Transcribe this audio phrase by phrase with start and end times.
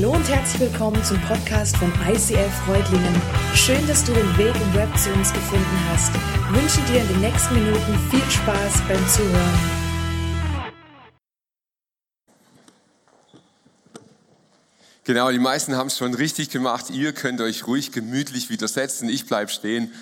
[0.00, 3.20] Hallo und herzlich willkommen zum Podcast von ICF Freudlingen.
[3.52, 6.12] Schön, dass du den Weg im Web zu uns gefunden hast.
[6.14, 9.58] Ich wünsche dir in den nächsten Minuten viel Spaß beim Zuhören.
[15.02, 16.90] Genau, die meisten haben es schon richtig gemacht.
[16.90, 19.08] Ihr könnt euch ruhig gemütlich widersetzen.
[19.08, 19.92] Ich bleibe stehen.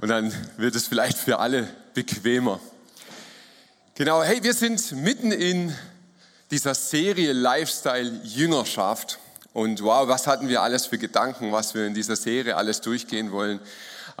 [0.00, 2.58] Und dann wird es vielleicht für alle bequemer.
[3.94, 5.72] Genau, hey, wir sind mitten in
[6.50, 9.18] dieser Serie Lifestyle Jüngerschaft.
[9.52, 13.32] Und wow, was hatten wir alles für Gedanken, was wir in dieser Serie alles durchgehen
[13.32, 13.60] wollen.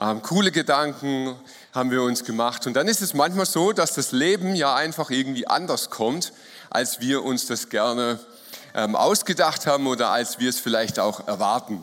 [0.00, 1.34] Ähm, coole Gedanken
[1.72, 2.66] haben wir uns gemacht.
[2.66, 6.32] Und dann ist es manchmal so, dass das Leben ja einfach irgendwie anders kommt,
[6.70, 8.20] als wir uns das gerne
[8.74, 11.82] ähm, ausgedacht haben oder als wir es vielleicht auch erwarten.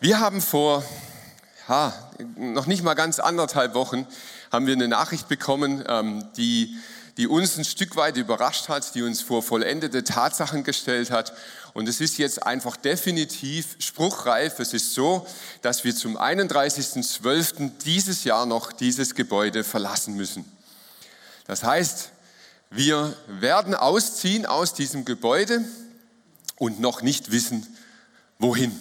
[0.00, 0.84] Wir haben vor
[1.68, 1.92] ha,
[2.36, 4.06] noch nicht mal ganz anderthalb Wochen
[4.52, 6.76] haben wir eine Nachricht bekommen, ähm, die
[7.16, 11.32] die uns ein Stück weit überrascht hat, die uns vor vollendete Tatsachen gestellt hat.
[11.72, 14.58] Und es ist jetzt einfach definitiv spruchreif.
[14.58, 15.26] Es ist so,
[15.62, 17.70] dass wir zum 31.12.
[17.84, 20.44] dieses Jahr noch dieses Gebäude verlassen müssen.
[21.46, 22.10] Das heißt,
[22.70, 25.64] wir werden ausziehen aus diesem Gebäude
[26.56, 27.66] und noch nicht wissen,
[28.38, 28.78] wohin.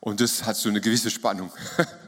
[0.00, 1.52] Und das hat so eine gewisse Spannung.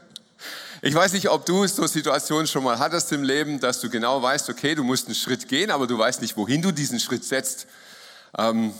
[0.81, 4.21] Ich weiß nicht, ob du so Situationen schon mal hattest im Leben, dass du genau
[4.21, 7.25] weißt, okay, du musst einen Schritt gehen, aber du weißt nicht, wohin du diesen Schritt
[7.25, 7.67] setzt.
[8.37, 8.73] Ähm,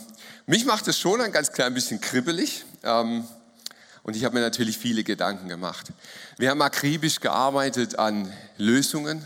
[0.46, 2.64] mich macht es schon ein ganz klein bisschen kribbelig.
[2.84, 3.24] Ähm,
[4.02, 5.88] und ich habe mir natürlich viele Gedanken gemacht.
[6.38, 9.22] Wir haben akribisch gearbeitet an Lösungen.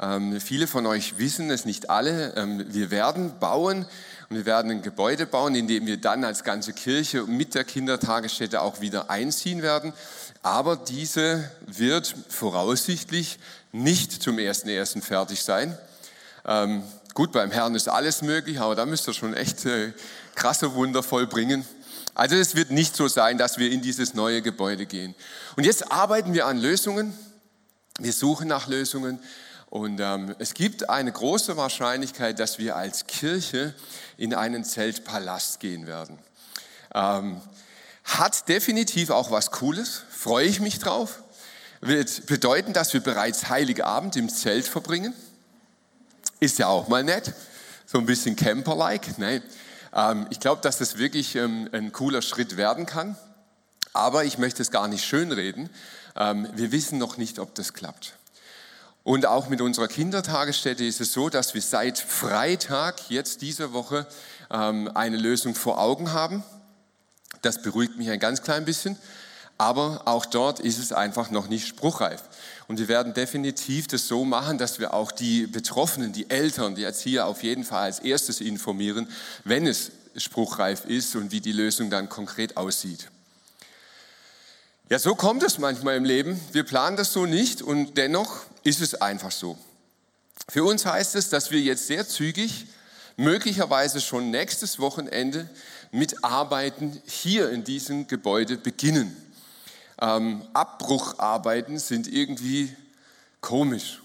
[0.00, 2.34] Ähm, viele von euch wissen es, nicht alle.
[2.34, 3.86] Ähm, wir werden bauen
[4.28, 7.62] und wir werden ein Gebäude bauen, in dem wir dann als ganze Kirche mit der
[7.62, 9.92] Kindertagesstätte auch wieder einziehen werden.
[10.42, 13.38] Aber diese wird voraussichtlich
[13.70, 15.00] nicht zum 1.1.
[15.00, 15.78] fertig sein.
[16.44, 16.82] Ähm,
[17.14, 19.92] gut, beim Herrn ist alles möglich, aber da müsst ihr schon echt äh,
[20.34, 21.64] krasse Wunder vollbringen.
[22.14, 25.14] Also es wird nicht so sein, dass wir in dieses neue Gebäude gehen.
[25.56, 27.16] Und jetzt arbeiten wir an Lösungen.
[27.98, 29.20] Wir suchen nach Lösungen.
[29.70, 33.74] Und ähm, es gibt eine große Wahrscheinlichkeit, dass wir als Kirche
[34.18, 36.18] in einen Zeltpalast gehen werden.
[36.94, 37.40] Ähm,
[38.04, 41.22] hat definitiv auch was Cooles, freue ich mich drauf.
[41.80, 45.14] Wird bedeuten, dass wir bereits Heiligabend im Zelt verbringen.
[46.40, 47.32] Ist ja auch mal nett,
[47.86, 49.18] so ein bisschen Camper-like.
[49.18, 49.42] Nein,
[49.92, 53.16] ähm, ich glaube, dass das wirklich ähm, ein cooler Schritt werden kann.
[53.92, 55.70] Aber ich möchte es gar nicht schönreden.
[56.16, 58.14] Ähm, wir wissen noch nicht, ob das klappt.
[59.04, 64.06] Und auch mit unserer Kindertagesstätte ist es so, dass wir seit Freitag jetzt diese Woche
[64.48, 66.44] eine Lösung vor Augen haben.
[67.42, 68.96] Das beruhigt mich ein ganz klein bisschen.
[69.58, 72.22] Aber auch dort ist es einfach noch nicht spruchreif.
[72.66, 76.82] Und wir werden definitiv das so machen, dass wir auch die Betroffenen, die Eltern, die
[76.82, 79.08] Erzieher auf jeden Fall als erstes informieren,
[79.44, 83.08] wenn es spruchreif ist und wie die Lösung dann konkret aussieht.
[84.88, 86.40] Ja, so kommt es manchmal im Leben.
[86.52, 89.56] Wir planen das so nicht und dennoch ist es einfach so.
[90.48, 92.66] Für uns heißt es, dass wir jetzt sehr zügig,
[93.16, 95.48] möglicherweise schon nächstes Wochenende,
[95.92, 99.16] mit Arbeiten hier in diesem Gebäude beginnen.
[100.00, 102.74] Ähm, Abbrucharbeiten sind irgendwie
[103.40, 104.02] komisch.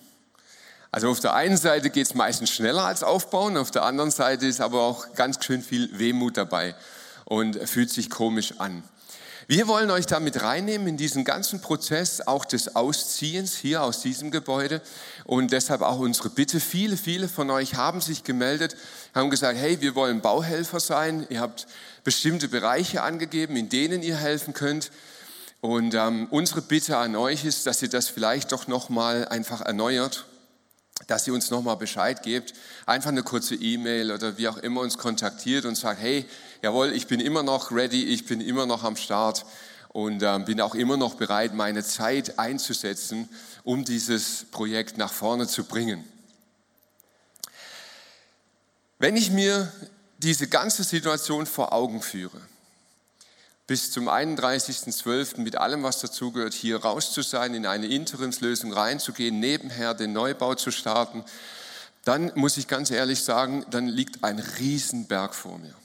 [0.92, 4.46] Also auf der einen Seite geht es meistens schneller als aufbauen, auf der anderen Seite
[4.46, 6.76] ist aber auch ganz schön viel Wehmut dabei
[7.26, 8.84] und fühlt sich komisch an.
[9.50, 14.30] Wir wollen euch damit reinnehmen in diesen ganzen Prozess auch des Ausziehens hier aus diesem
[14.30, 14.82] Gebäude
[15.24, 16.60] und deshalb auch unsere Bitte.
[16.60, 18.76] Viele, viele von euch haben sich gemeldet,
[19.16, 21.26] haben gesagt, hey, wir wollen Bauhelfer sein.
[21.30, 21.66] Ihr habt
[22.04, 24.92] bestimmte Bereiche angegeben, in denen ihr helfen könnt.
[25.62, 30.26] Und ähm, unsere Bitte an euch ist, dass ihr das vielleicht doch nochmal einfach erneuert,
[31.08, 32.54] dass ihr uns nochmal Bescheid gebt,
[32.86, 36.26] einfach eine kurze E-Mail oder wie auch immer uns kontaktiert und sagt, hey,
[36.62, 39.46] jawohl, ich bin immer noch ready, ich bin immer noch am Start
[39.90, 43.30] und äh, bin auch immer noch bereit, meine Zeit einzusetzen,
[43.64, 46.04] um dieses Projekt nach vorne zu bringen.
[49.00, 49.72] Wenn ich mir
[50.20, 52.42] diese ganze Situation vor Augen führe,
[53.68, 55.42] bis zum 31.12.
[55.42, 60.56] mit allem, was dazugehört, hier raus zu sein, in eine Interimslösung reinzugehen, nebenher den Neubau
[60.56, 61.24] zu starten,
[62.06, 65.76] dann muss ich ganz ehrlich sagen, dann liegt ein Riesenberg vor mir.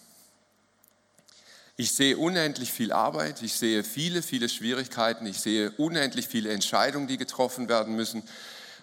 [1.77, 7.07] Ich sehe unendlich viel Arbeit, ich sehe viele, viele Schwierigkeiten, ich sehe unendlich viele Entscheidungen,
[7.07, 8.23] die getroffen werden müssen.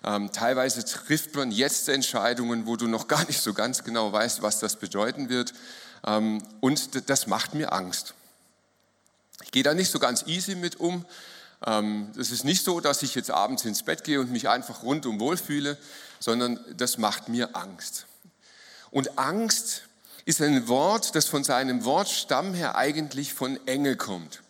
[0.04, 4.42] Ähm, teilweise trifft man jetzt Entscheidungen, wo du noch gar nicht so ganz genau weißt,
[4.42, 5.54] was das bedeuten wird.
[6.06, 8.16] Ähm, und das macht mir Angst.
[9.44, 11.06] Ich gehe da nicht so ganz easy mit um.
[11.66, 14.82] Ähm, es ist nicht so, dass ich jetzt abends ins Bett gehe und mich einfach
[14.82, 15.78] rundum wohlfühle,
[16.20, 18.08] sondern das macht mir Angst.
[18.90, 19.84] Und Angst
[20.30, 24.44] ist ein Wort, das von seinem Wortstamm her eigentlich von Enge kommt.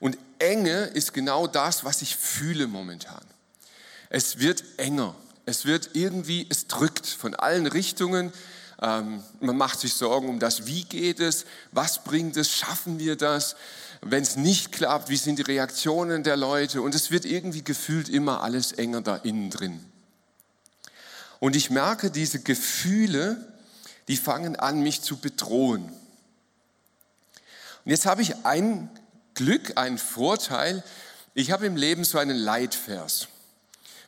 [0.00, 3.24] Und Enge ist genau das, was ich fühle momentan.
[4.10, 5.14] Es wird enger.
[5.46, 8.34] Es wird irgendwie, es drückt von allen Richtungen.
[8.82, 13.16] Ähm, man macht sich Sorgen um das, wie geht es, was bringt es, schaffen wir
[13.16, 13.56] das.
[14.02, 16.82] Wenn es nicht klappt, wie sind die Reaktionen der Leute?
[16.82, 19.82] Und es wird irgendwie gefühlt immer alles enger da innen drin.
[21.40, 23.51] Und ich merke, diese Gefühle,
[24.12, 25.84] die fangen an, mich zu bedrohen.
[25.84, 28.90] Und jetzt habe ich ein
[29.32, 30.84] Glück, einen Vorteil.
[31.32, 33.28] Ich habe im Leben so einen Leitvers.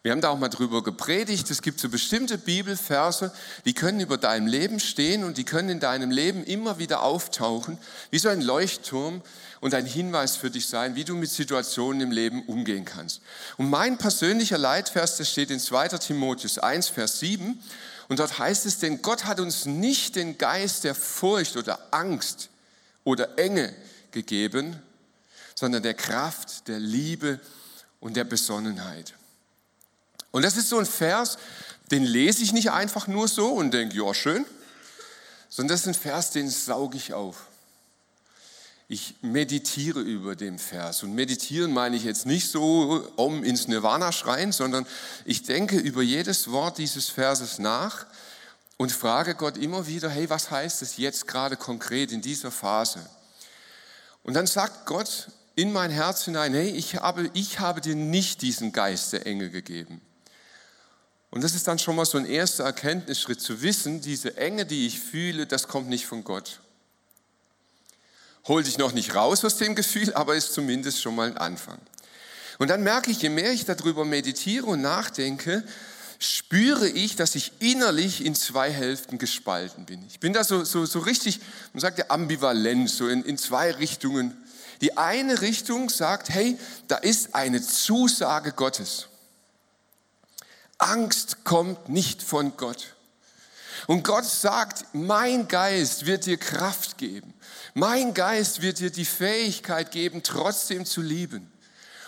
[0.03, 1.51] Wir haben da auch mal drüber gepredigt.
[1.51, 3.33] Es gibt so bestimmte Bibelverse,
[3.65, 7.79] die können über deinem Leben stehen und die können in deinem Leben immer wieder auftauchen,
[8.11, 9.23] wie so ein Leuchtturm
[9.63, 13.23] und ein Hinweis für dich sein, wie du mit Situationen im Leben umgehen kannst.
[13.57, 15.89] Und mein persönlicher Leitvers, der steht in 2.
[15.97, 17.59] Timotheus 1, Vers 7.
[18.09, 22.51] Und dort heißt es, denn Gott hat uns nicht den Geist der Furcht oder Angst
[23.03, 23.75] oder Enge
[24.11, 24.81] gegeben,
[25.55, 27.41] sondern der Kraft, der Liebe
[28.01, 29.15] und der Besonnenheit.
[30.31, 31.39] Und das ist so ein Vers,
[31.91, 34.45] den lese ich nicht einfach nur so und denke, ja, schön,
[35.49, 37.47] sondern das ist ein Vers, den sauge ich auf.
[38.87, 41.03] Ich meditiere über den Vers.
[41.03, 44.87] Und meditieren meine ich jetzt nicht so, um ins Nirvana schreien, sondern
[45.25, 48.07] ich denke über jedes Wort dieses Verses nach
[48.77, 53.09] und frage Gott immer wieder, hey, was heißt es jetzt gerade konkret in dieser Phase?
[54.23, 58.43] Und dann sagt Gott in mein Herz hinein, hey, ich habe, ich habe dir nicht
[58.43, 60.01] diesen Geist der Engel gegeben.
[61.31, 64.87] Und das ist dann schon mal so ein erster Erkenntnisschritt zu wissen, diese Enge, die
[64.87, 66.61] ich fühle, das kommt nicht von Gott.
[68.47, 71.79] Holt dich noch nicht raus aus dem Gefühl, aber ist zumindest schon mal ein Anfang.
[72.59, 75.65] Und dann merke ich, je mehr ich darüber meditiere und nachdenke,
[76.19, 80.05] spüre ich, dass ich innerlich in zwei Hälften gespalten bin.
[80.07, 81.41] Ich bin da so, so, so richtig,
[81.73, 84.37] man sagt ja ambivalent, so in, in zwei Richtungen.
[84.81, 86.59] Die eine Richtung sagt, hey,
[86.89, 89.09] da ist eine Zusage Gottes.
[90.79, 92.95] Angst kommt nicht von Gott.
[93.87, 97.34] Und Gott sagt, mein Geist wird dir Kraft geben.
[97.75, 101.53] Mein Geist wird dir die Fähigkeit geben, trotzdem zu lieben.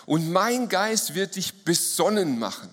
[0.05, 2.69] Und mein Geist wird dich besonnen machen.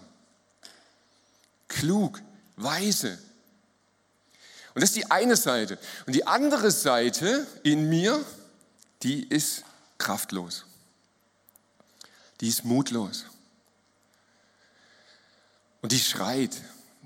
[1.67, 2.23] Klug,
[2.57, 3.19] weise.
[4.75, 5.79] Und das ist die eine Seite.
[6.07, 8.25] Und die andere Seite in mir,
[9.03, 9.65] die ist
[9.99, 10.65] kraftlos.
[12.41, 13.27] Die ist mutlos.
[15.83, 16.57] Und die schreit,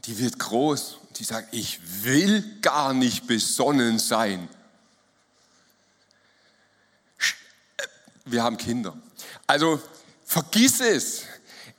[0.05, 4.49] die wird groß und die sagt, ich will gar nicht besonnen sein.
[8.31, 8.97] Wir haben Kinder.
[9.47, 9.81] Also
[10.25, 11.23] vergiss es.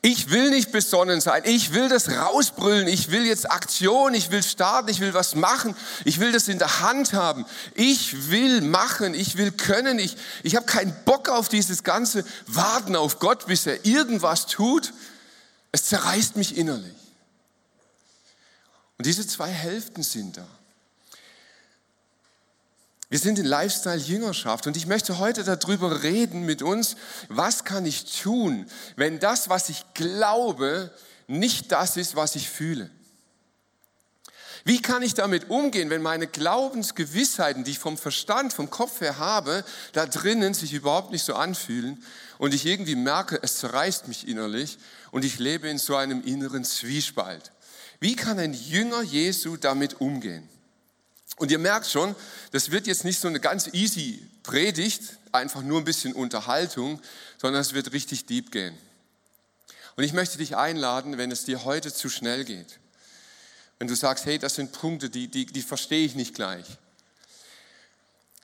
[0.01, 1.43] Ich will nicht besonnen sein.
[1.45, 2.87] Ich will das rausbrüllen.
[2.87, 4.13] Ich will jetzt Aktion.
[4.13, 4.89] Ich will starten.
[4.89, 5.75] Ich will was machen.
[6.05, 7.45] Ich will das in der Hand haben.
[7.75, 9.13] Ich will machen.
[9.13, 9.99] Ich will können.
[9.99, 14.93] Ich, ich habe keinen Bock auf dieses ganze Warten auf Gott, bis er irgendwas tut.
[15.73, 16.95] Es zerreißt mich innerlich.
[18.97, 20.47] Und diese zwei Hälften sind da.
[23.09, 26.95] Wir sind in Lifestyle-Jüngerschaft und ich möchte heute darüber reden mit uns,
[27.27, 28.67] was kann ich tun,
[28.97, 30.91] wenn das, was ich glaube,
[31.27, 32.91] nicht das ist, was ich fühle.
[34.63, 39.17] Wie kann ich damit umgehen, wenn meine Glaubensgewissheiten, die ich vom Verstand, vom Kopf her
[39.17, 42.03] habe, da drinnen sich überhaupt nicht so anfühlen
[42.37, 44.77] und ich irgendwie merke, es zerreißt mich innerlich
[45.09, 47.51] und ich lebe in so einem inneren Zwiespalt.
[47.99, 50.47] Wie kann ein Jünger Jesu damit umgehen?
[51.39, 52.15] Und ihr merkt schon,
[52.51, 57.01] das wird jetzt nicht so eine ganz easy Predigt, einfach nur ein bisschen Unterhaltung,
[57.37, 58.77] sondern es wird richtig deep gehen.
[59.95, 62.79] Und ich möchte dich einladen, wenn es dir heute zu schnell geht,
[63.79, 66.65] wenn du sagst, hey, das sind Punkte, die, die, die verstehe ich nicht gleich,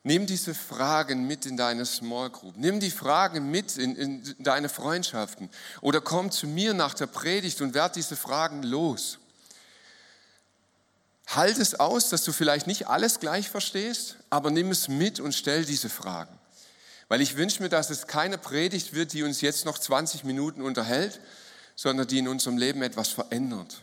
[0.08, 2.58] Nimm diese Fragen mit in deine Small Group.
[2.58, 5.50] Nimm die Fragen mit in, in deine Freundschaften.
[5.82, 9.18] Oder komm zu mir nach der Predigt und werd diese Fragen los.
[11.28, 15.34] Halt es aus, dass du vielleicht nicht alles gleich verstehst, aber nimm es mit und
[15.34, 16.38] stell diese Fragen.
[17.08, 20.62] Weil ich wünsche mir, dass es keine Predigt wird, die uns jetzt noch 20 Minuten
[20.62, 21.20] unterhält,
[21.76, 23.82] sondern die in unserem Leben etwas verändert.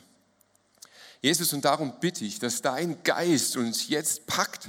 [1.21, 4.69] Jesus, und darum bitte ich, dass dein Geist uns jetzt packt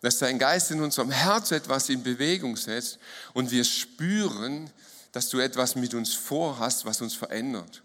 [0.00, 2.98] dass dein Geist in unserem Herz etwas in Bewegung setzt
[3.34, 4.70] und wir spüren,
[5.12, 7.82] dass du etwas mit uns vorhast, was uns verändert.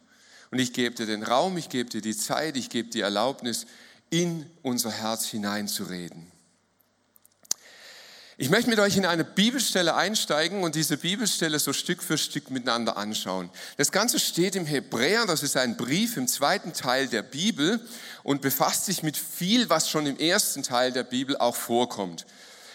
[0.51, 3.65] Und ich gebe dir den Raum, ich gebe dir die Zeit, ich gebe dir Erlaubnis,
[4.13, 6.31] in unser Herz hineinzureden.
[8.37, 12.51] Ich möchte mit euch in eine Bibelstelle einsteigen und diese Bibelstelle so Stück für Stück
[12.51, 13.49] miteinander anschauen.
[13.77, 17.83] Das Ganze steht im Hebräer, das ist ein Brief im zweiten Teil der Bibel
[18.21, 22.27] und befasst sich mit viel, was schon im ersten Teil der Bibel auch vorkommt.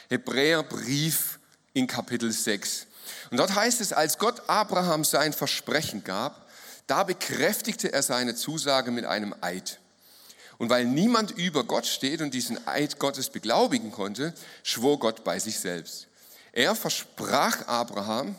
[0.08, 1.38] Hebräerbrief
[1.72, 2.86] in Kapitel 6.
[3.30, 6.48] Und dort heißt es, als Gott Abraham sein Versprechen gab,
[6.88, 9.78] da bekräftigte er seine Zusage mit einem Eid.
[10.58, 14.34] Und weil niemand über Gott steht und diesen Eid Gottes beglaubigen konnte,
[14.64, 16.08] schwor Gott bei sich selbst.
[16.52, 18.34] Er versprach Abraham,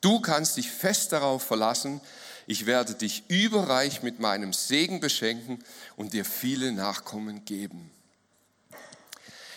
[0.00, 2.00] du kannst dich fest darauf verlassen,
[2.46, 5.62] ich werde dich überreich mit meinem Segen beschenken
[5.96, 7.90] und dir viele Nachkommen geben.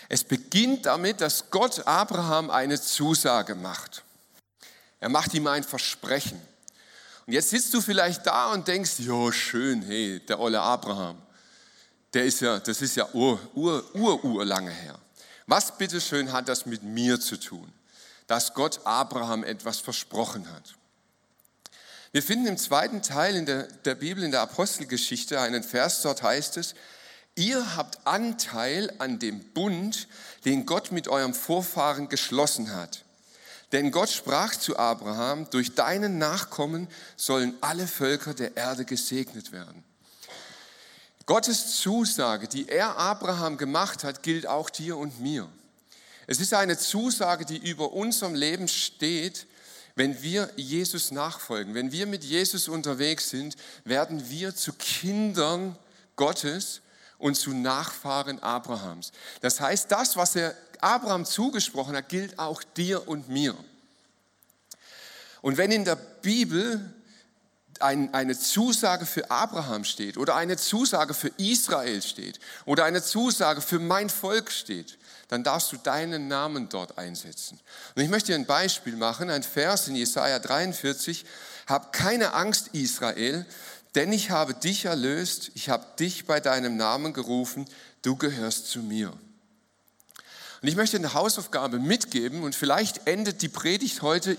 [0.08, 4.04] Es beginnt damit, dass Gott Abraham eine Zusage macht.
[5.00, 6.40] Er macht ihm ein Versprechen.
[7.26, 11.25] Und jetzt sitzt du vielleicht da und denkst, ja schön, hey, der olle Abraham
[12.14, 14.98] der ist ja, das ist ja ur, ur, ur, ur lange her.
[15.46, 17.72] Was bitteschön hat das mit mir zu tun,
[18.26, 20.74] dass Gott Abraham etwas versprochen hat?
[22.12, 26.22] Wir finden im zweiten Teil in der, der Bibel, in der Apostelgeschichte, einen Vers, dort
[26.22, 26.74] heißt es,
[27.34, 30.08] ihr habt Anteil an dem Bund,
[30.44, 33.04] den Gott mit eurem Vorfahren geschlossen hat.
[33.72, 39.84] Denn Gott sprach zu Abraham, durch deinen Nachkommen sollen alle Völker der Erde gesegnet werden.
[41.26, 45.48] Gottes Zusage, die er Abraham gemacht hat, gilt auch dir und mir.
[46.28, 49.46] Es ist eine Zusage, die über unserem Leben steht.
[49.96, 55.76] Wenn wir Jesus nachfolgen, wenn wir mit Jesus unterwegs sind, werden wir zu Kindern
[56.14, 56.80] Gottes
[57.18, 59.10] und zu Nachfahren Abrahams.
[59.40, 63.56] Das heißt, das, was er Abraham zugesprochen hat, gilt auch dir und mir.
[65.40, 66.92] Und wenn in der Bibel
[67.82, 73.60] ein, eine Zusage für Abraham steht oder eine Zusage für Israel steht oder eine Zusage
[73.60, 77.58] für mein Volk steht, dann darfst du deinen Namen dort einsetzen.
[77.94, 81.24] Und ich möchte dir ein Beispiel machen, ein Vers in Jesaja 43.
[81.66, 83.44] Hab keine Angst, Israel,
[83.94, 87.66] denn ich habe dich erlöst, ich habe dich bei deinem Namen gerufen,
[88.02, 89.12] du gehörst zu mir.
[90.62, 94.36] Und ich möchte eine Hausaufgabe mitgeben und vielleicht endet die Predigt heute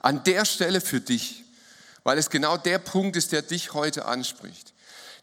[0.00, 1.44] an der Stelle für dich
[2.04, 4.72] weil es genau der Punkt ist, der dich heute anspricht.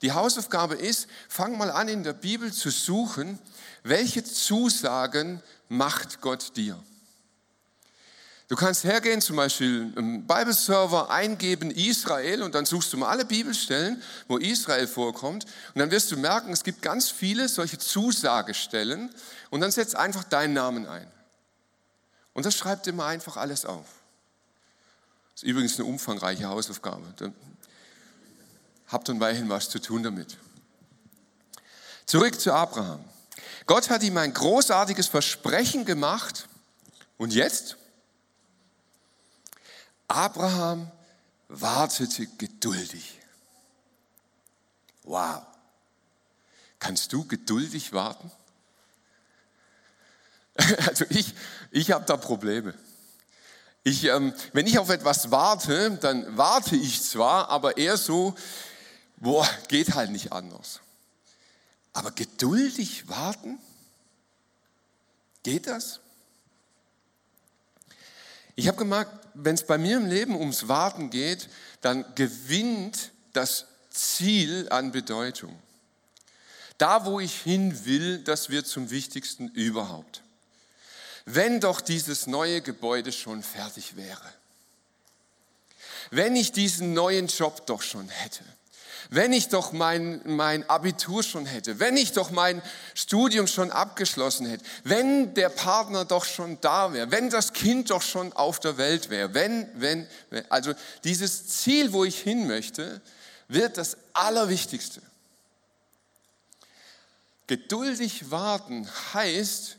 [0.01, 3.37] Die Hausaufgabe ist, fang mal an in der Bibel zu suchen,
[3.83, 6.81] welche Zusagen macht Gott dir.
[8.47, 13.23] Du kannst hergehen, zum Beispiel im Bible-Server eingeben Israel und dann suchst du mal alle
[13.23, 15.45] Bibelstellen, wo Israel vorkommt
[15.75, 19.13] und dann wirst du merken, es gibt ganz viele solche Zusagestellen
[19.51, 21.05] und dann setz einfach deinen Namen ein.
[22.33, 23.85] Und das schreibt immer einfach alles auf.
[25.39, 27.13] Ist übrigens eine umfangreiche Hausaufgabe.
[27.15, 27.31] Da
[28.89, 30.37] habt ein Weilchen was zu tun damit.
[32.05, 33.05] Zurück zu Abraham.
[33.65, 36.49] Gott hat ihm ein großartiges Versprechen gemacht.
[37.15, 37.77] Und jetzt?
[40.09, 40.91] Abraham
[41.47, 43.17] wartete geduldig.
[45.03, 45.43] Wow.
[46.79, 48.29] Kannst du geduldig warten?
[50.85, 51.33] Also ich,
[51.71, 52.73] ich habe da Probleme.
[53.83, 58.35] Ich, ähm, wenn ich auf etwas warte, dann warte ich zwar, aber eher so,
[59.17, 60.81] boah, geht halt nicht anders.
[61.93, 63.57] Aber geduldig warten,
[65.43, 66.01] geht das?
[68.55, 71.49] Ich habe gemerkt, wenn es bei mir im Leben ums Warten geht,
[71.81, 75.57] dann gewinnt das Ziel an Bedeutung.
[76.77, 80.21] Da, wo ich hin will, das wird zum Wichtigsten überhaupt
[81.31, 84.33] wenn doch dieses neue Gebäude schon fertig wäre.
[86.09, 88.43] Wenn ich diesen neuen Job doch schon hätte.
[89.11, 91.79] Wenn ich doch mein, mein Abitur schon hätte.
[91.79, 92.63] Wenn ich doch mein
[92.95, 94.65] Studium schon abgeschlossen hätte.
[94.83, 97.11] Wenn der Partner doch schon da wäre.
[97.11, 99.33] Wenn das Kind doch schon auf der Welt wäre.
[99.35, 100.49] Wenn, wenn, wenn.
[100.51, 103.01] Also dieses Ziel, wo ich hin möchte,
[103.47, 105.01] wird das Allerwichtigste.
[107.45, 109.78] Geduldig warten heißt,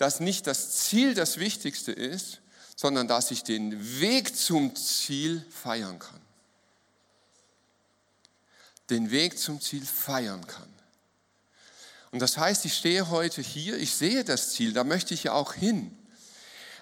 [0.00, 2.40] dass nicht das Ziel das Wichtigste ist,
[2.74, 6.20] sondern dass ich den Weg zum Ziel feiern kann.
[8.88, 10.72] Den Weg zum Ziel feiern kann.
[12.12, 15.32] Und das heißt, ich stehe heute hier, ich sehe das Ziel, da möchte ich ja
[15.34, 15.94] auch hin.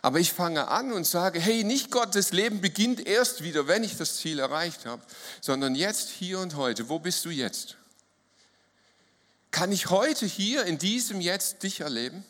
[0.00, 3.96] Aber ich fange an und sage, hey, nicht Gottes Leben beginnt erst wieder, wenn ich
[3.96, 5.02] das Ziel erreicht habe,
[5.40, 6.88] sondern jetzt, hier und heute.
[6.88, 7.76] Wo bist du jetzt?
[9.50, 12.24] Kann ich heute hier in diesem Jetzt dich erleben?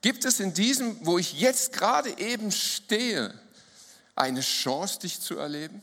[0.00, 3.34] Gibt es in diesem, wo ich jetzt gerade eben stehe,
[4.14, 5.82] eine Chance, dich zu erleben?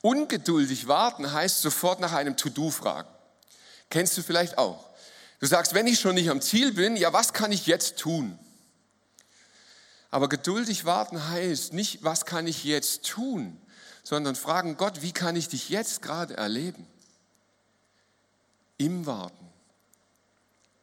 [0.00, 3.08] Ungeduldig warten heißt sofort nach einem To-Do fragen.
[3.90, 4.88] Kennst du vielleicht auch?
[5.38, 8.38] Du sagst, wenn ich schon nicht am Ziel bin, ja, was kann ich jetzt tun?
[10.10, 13.60] Aber geduldig warten heißt nicht, was kann ich jetzt tun,
[14.02, 16.86] sondern fragen Gott, wie kann ich dich jetzt gerade erleben?
[18.76, 19.41] Im Warten,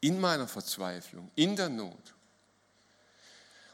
[0.01, 2.13] in meiner Verzweiflung, in der Not.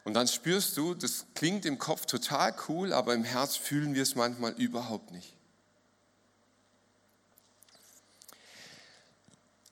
[0.04, 4.04] Und dann spürst du, das klingt im Kopf total cool, aber im Herz fühlen wir
[4.04, 5.34] es manchmal überhaupt nicht.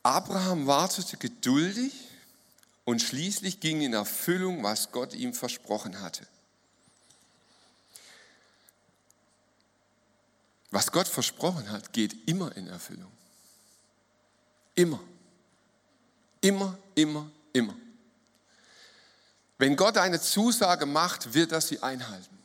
[0.01, 1.93] Abraham wartete geduldig
[2.83, 6.27] und schließlich ging in Erfüllung, was Gott ihm versprochen hatte.
[10.71, 13.11] Was Gott versprochen hat, geht immer in Erfüllung.
[14.73, 14.99] Immer.
[16.43, 17.73] Immer, immer, immer.
[19.57, 22.37] Wenn Gott eine Zusage macht, wird er sie einhalten.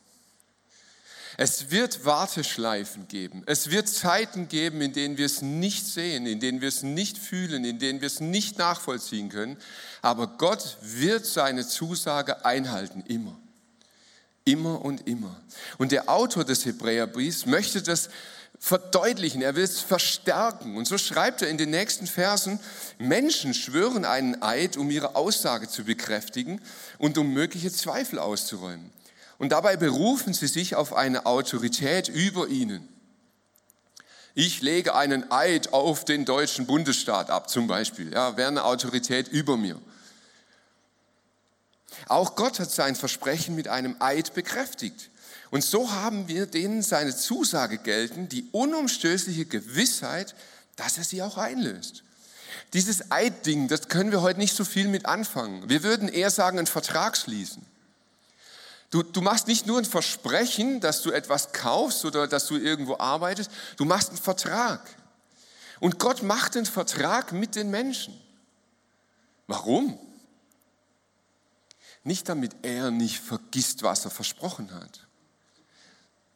[1.35, 3.43] Es wird Warteschleifen geben.
[3.45, 7.17] Es wird Zeiten geben, in denen wir es nicht sehen, in denen wir es nicht
[7.17, 9.57] fühlen, in denen wir es nicht nachvollziehen können.
[10.01, 13.37] Aber Gott wird seine Zusage einhalten, immer.
[14.45, 15.41] Immer und immer.
[15.77, 18.09] Und der Autor des Hebräerbriefs möchte das
[18.59, 20.75] verdeutlichen, er will es verstärken.
[20.75, 22.59] Und so schreibt er in den nächsten Versen,
[22.97, 26.61] Menschen schwören einen Eid, um ihre Aussage zu bekräftigen
[26.97, 28.91] und um mögliche Zweifel auszuräumen.
[29.37, 32.87] Und dabei berufen sie sich auf eine Autorität über ihnen.
[34.35, 38.13] Ich lege einen Eid auf den deutschen Bundesstaat ab, zum Beispiel.
[38.13, 39.79] Ja, wäre eine Autorität über mir.
[42.07, 45.09] Auch Gott hat sein Versprechen mit einem Eid bekräftigt.
[45.51, 50.35] Und so haben wir denen seine Zusage gelten, die unumstößliche Gewissheit,
[50.75, 52.03] dass er sie auch einlöst.
[52.73, 55.67] Dieses Eidding, das können wir heute nicht so viel mit anfangen.
[55.69, 57.65] Wir würden eher sagen, einen Vertrag schließen.
[58.91, 62.97] Du, du machst nicht nur ein Versprechen, dass du etwas kaufst oder dass du irgendwo
[62.97, 64.81] arbeitest, du machst einen Vertrag.
[65.79, 68.19] Und Gott macht einen Vertrag mit den Menschen.
[69.47, 69.97] Warum?
[72.03, 75.07] Nicht damit er nicht vergisst, was er versprochen hat,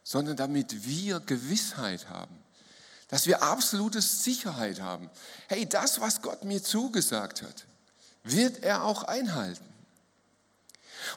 [0.04, 2.38] sondern damit wir Gewissheit haben,
[3.08, 5.10] dass wir absolute Sicherheit haben.
[5.48, 7.66] Hey, das, was Gott mir zugesagt hat,
[8.24, 9.66] wird er auch einhalten.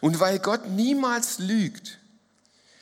[0.00, 1.98] Und weil Gott niemals lügt,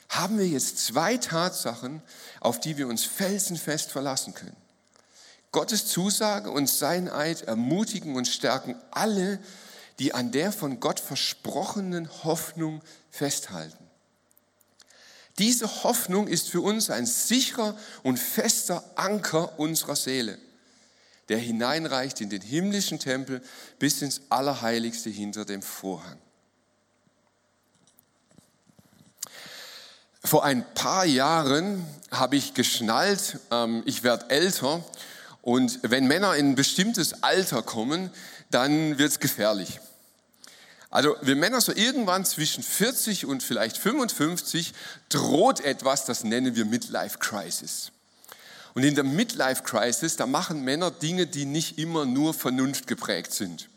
[0.09, 2.01] haben wir jetzt zwei Tatsachen,
[2.39, 4.55] auf die wir uns felsenfest verlassen können.
[5.51, 9.39] Gottes Zusage und sein Eid ermutigen und stärken alle,
[9.99, 13.85] die an der von Gott versprochenen Hoffnung festhalten.
[15.37, 20.37] Diese Hoffnung ist für uns ein sicherer und fester Anker unserer Seele,
[21.27, 23.41] der hineinreicht in den himmlischen Tempel
[23.77, 26.17] bis ins Allerheiligste hinter dem Vorhang.
[30.23, 34.83] Vor ein paar Jahren habe ich geschnallt, ähm, ich werde älter
[35.41, 38.09] und wenn Männer in ein bestimmtes Alter kommen,
[38.51, 39.79] dann wird es gefährlich.
[40.89, 44.73] Also wir Männer so irgendwann zwischen 40 und vielleicht 55
[45.09, 47.91] droht etwas, das nennen wir Midlife Crisis.
[48.75, 53.33] Und in der Midlife Crisis, da machen Männer Dinge, die nicht immer nur Vernunft geprägt
[53.33, 53.69] sind.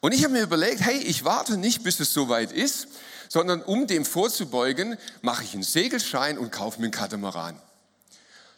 [0.00, 2.88] Und ich habe mir überlegt, hey, ich warte nicht, bis es soweit ist,
[3.28, 7.60] sondern um dem vorzubeugen, mache ich einen Segelschein und kaufe mir einen Katamaran.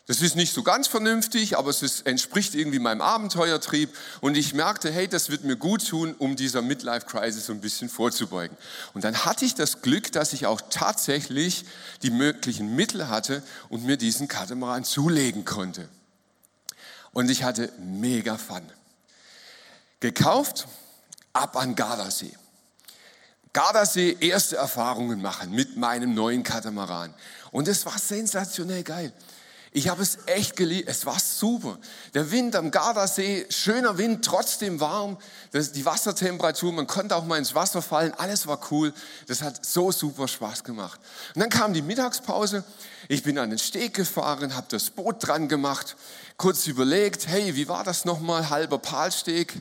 [0.08, 3.94] Das ist nicht so ganz vernünftig, aber es ist, entspricht irgendwie meinem Abenteuertrieb.
[4.22, 7.90] Und ich merkte, hey, das wird mir gut tun, um dieser Midlife-Crisis so ein bisschen
[7.90, 8.56] vorzubeugen.
[8.94, 11.66] Und dann hatte ich das Glück, dass ich auch tatsächlich
[12.00, 15.90] die möglichen Mittel hatte und mir diesen Katamaran zulegen konnte.
[17.12, 18.62] Und ich hatte mega Fun.
[20.00, 20.68] Gekauft,
[21.34, 22.32] ab an Gardasee.
[23.52, 27.12] Gardasee erste Erfahrungen machen mit meinem neuen Katamaran.
[27.50, 29.12] Und es war sensationell geil.
[29.72, 30.88] Ich habe es echt geliebt.
[30.88, 31.78] Es war super.
[32.14, 35.18] Der Wind am Gardasee, schöner Wind, trotzdem warm.
[35.52, 38.12] Das, die Wassertemperatur, man konnte auch mal ins Wasser fallen.
[38.14, 38.94] Alles war cool.
[39.26, 41.00] Das hat so super Spaß gemacht.
[41.34, 42.64] Und dann kam die Mittagspause.
[43.08, 45.96] Ich bin an den Steg gefahren, habe das Boot dran gemacht,
[46.36, 48.50] kurz überlegt, hey, wie war das nochmal?
[48.50, 49.60] Halber Palsteg.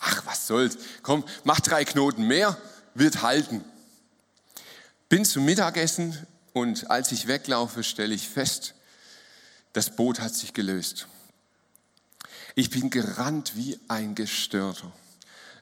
[0.00, 0.76] Ach, was soll's.
[1.02, 2.56] Komm, mach drei Knoten mehr
[2.98, 3.64] wird halten.
[5.08, 8.74] Bin zum Mittagessen und als ich weglaufe, stelle ich fest,
[9.72, 11.06] das Boot hat sich gelöst.
[12.54, 14.92] Ich bin gerannt wie ein Gestörter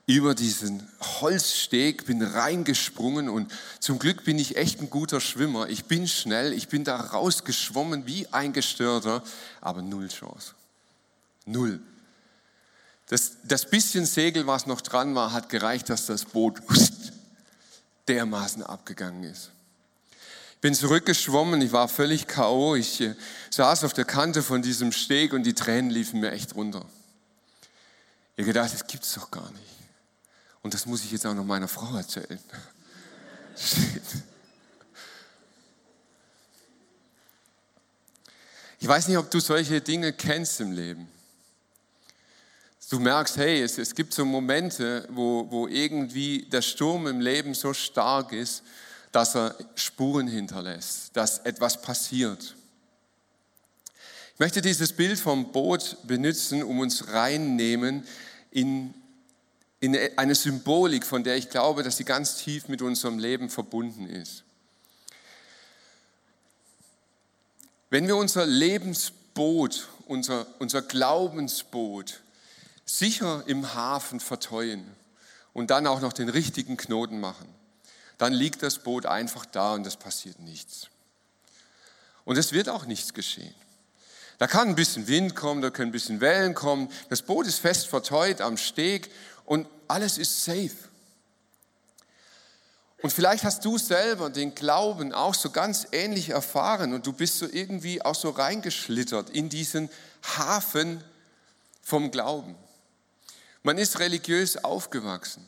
[0.07, 0.89] über diesen
[1.21, 5.69] Holzsteg, bin reingesprungen und zum Glück bin ich echt ein guter Schwimmer.
[5.69, 9.25] Ich bin schnell, ich bin da rausgeschwommen wie ein Gestörter,
[9.61, 10.55] aber null Chance.
[11.45, 11.81] Null.
[13.09, 16.63] Das, das bisschen Segel, was noch dran war, hat gereicht, dass das Boot
[18.09, 19.51] dermaßen abgegangen ist.
[20.57, 22.77] Ich bin zurückgeschwommen, ich war völlig K.O.
[22.77, 23.15] Ich äh,
[23.51, 26.85] saß auf der Kante von diesem Steg und die Tränen liefen mir echt runter.
[28.37, 29.63] Ihr gedacht, das gibt es doch gar nicht.
[30.63, 32.41] Und das muss ich jetzt auch noch meiner Frau erzählen.
[38.79, 41.09] Ich weiß nicht, ob du solche Dinge kennst im Leben.
[42.91, 47.55] Du merkst, hey, es, es gibt so Momente, wo, wo irgendwie der Sturm im Leben
[47.55, 48.63] so stark ist,
[49.17, 52.55] dass er Spuren hinterlässt, dass etwas passiert.
[54.35, 58.07] Ich möchte dieses Bild vom Boot benutzen, um uns reinnehmen
[58.51, 58.93] in,
[59.81, 64.07] in eine Symbolik, von der ich glaube, dass sie ganz tief mit unserem Leben verbunden
[64.07, 64.45] ist.
[67.89, 72.21] Wenn wir unser Lebensboot, unser, unser Glaubensboot
[72.85, 74.85] sicher im Hafen verteuen
[75.55, 77.56] und dann auch noch den richtigen Knoten machen,
[78.19, 80.89] dann liegt das Boot einfach da und es passiert nichts.
[82.25, 83.55] Und es wird auch nichts geschehen.
[84.39, 86.91] Da kann ein bisschen Wind kommen, da können ein bisschen Wellen kommen.
[87.09, 89.11] Das Boot ist fest verteut am Steg
[89.45, 90.77] und alles ist safe.
[93.03, 97.39] Und vielleicht hast du selber den Glauben auch so ganz ähnlich erfahren und du bist
[97.39, 99.91] so irgendwie auch so reingeschlittert in diesen
[100.37, 101.05] Hafen
[101.83, 102.57] vom Glauben.
[103.63, 105.45] Man ist religiös aufgewachsen.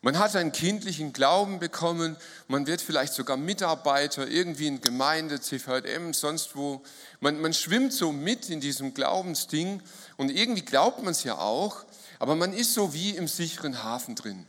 [0.00, 6.12] Man hat einen kindlichen Glauben bekommen, man wird vielleicht sogar Mitarbeiter irgendwie in Gemeinde, CVM,
[6.12, 6.82] sonst wo.
[7.18, 9.82] Man, man schwimmt so mit in diesem Glaubensding
[10.16, 11.84] und irgendwie glaubt man es ja auch,
[12.20, 14.46] aber man ist so wie im sicheren Hafen drin.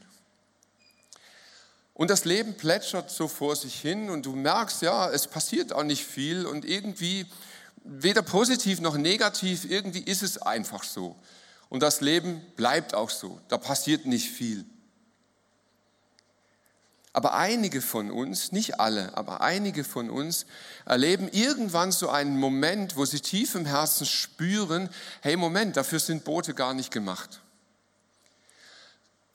[1.96, 5.84] Und das Leben plätschert so vor sich hin und du merkst, ja, es passiert auch
[5.84, 7.26] nicht viel und irgendwie
[7.84, 11.16] weder positiv noch negativ, irgendwie ist es einfach so.
[11.70, 14.64] Und das Leben bleibt auch so, da passiert nicht viel.
[17.12, 20.46] Aber einige von uns, nicht alle, aber einige von uns
[20.86, 24.90] erleben irgendwann so einen Moment, wo sie tief im Herzen spüren,
[25.22, 27.42] hey Moment, dafür sind Boote gar nicht gemacht.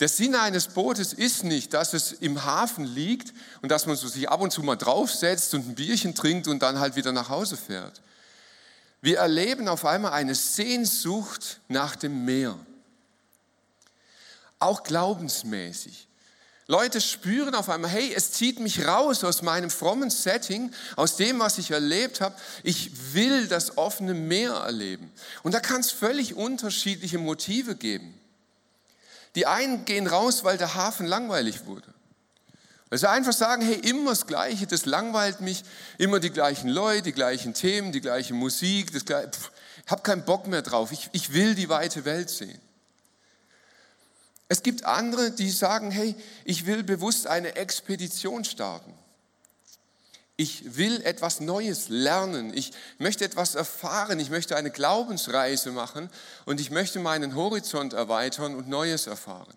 [0.01, 3.33] Der Sinn eines Bootes ist nicht, dass es im Hafen liegt
[3.63, 6.81] und dass man sich ab und zu mal draufsetzt und ein Bierchen trinkt und dann
[6.81, 8.03] halt wieder nach Hause fährt.
[9.01, 12.59] Wir erleben auf einmal eine Sehnsucht nach dem Meer.
[14.59, 16.09] Auch glaubensmäßig.
[16.67, 21.39] Leute spüren auf einmal, hey, es zieht mich raus aus meinem frommen Setting, aus dem,
[21.39, 22.35] was ich erlebt habe.
[22.63, 25.13] Ich will das offene Meer erleben.
[25.43, 28.19] Und da kann es völlig unterschiedliche Motive geben.
[29.35, 31.93] Die einen gehen raus, weil der Hafen langweilig wurde.
[32.89, 35.65] Weil sie einfach sagen, hey, immer das Gleiche, das langweilt mich,
[35.99, 39.51] immer die gleichen Leute, die gleichen Themen, die gleiche Musik, das gleiche, pff,
[39.85, 42.61] ich habe keinen Bock mehr drauf, ich, ich will die weite Welt sehen.
[44.49, 48.93] Es gibt andere, die sagen, hey, ich will bewusst eine Expedition starten.
[50.37, 52.53] Ich will etwas Neues lernen.
[52.55, 54.19] Ich möchte etwas erfahren.
[54.19, 56.11] Ich möchte eine Glaubensreise machen
[56.45, 59.55] und ich möchte meinen Horizont erweitern und Neues erfahren.